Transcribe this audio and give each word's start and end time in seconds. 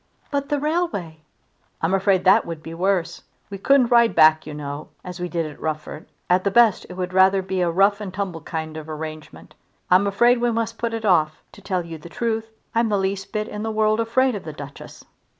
"But 0.31 0.49
the 0.49 0.59
railway!" 0.59 1.21
"I'm 1.79 1.93
afraid 1.93 2.23
that 2.23 2.43
would 2.43 2.63
be 2.63 2.73
worse. 2.73 3.21
We 3.51 3.59
couldn't 3.59 3.91
ride 3.91 4.15
back, 4.15 4.47
you 4.47 4.53
know, 4.55 4.89
as 5.03 5.19
we 5.19 5.29
did 5.29 5.45
at 5.45 5.61
Rufford. 5.61 6.07
At 6.27 6.43
the 6.43 6.49
best 6.49 6.87
it 6.89 6.93
would 6.93 7.09
be 7.11 7.15
rather 7.15 7.45
a 7.47 7.65
rough 7.71 8.01
and 8.01 8.11
tumble 8.11 8.41
kind 8.41 8.77
of 8.77 8.89
arrangement. 8.89 9.53
I'm 9.91 10.07
afraid 10.07 10.41
we 10.41 10.49
must 10.49 10.79
put 10.79 10.95
it 10.95 11.05
off. 11.05 11.43
To 11.51 11.61
tell 11.61 11.85
you 11.85 11.99
the 11.99 12.09
truth 12.09 12.49
I'm 12.73 12.89
the 12.89 12.97
least 12.97 13.31
bit 13.31 13.47
in 13.47 13.61
the 13.61 13.69
world 13.69 13.99
afraid 13.99 14.33
of 14.33 14.43
the 14.43 14.53
Duchess." 14.53 15.05